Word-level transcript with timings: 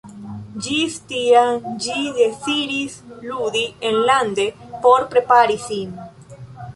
Ĝis 0.67 0.93
tiam 1.09 1.67
ĝi 1.83 1.97
deziris 2.15 2.95
ludi 3.25 3.61
enlande 3.91 4.47
por 4.87 5.05
prepari 5.13 5.59
sin. 5.67 5.93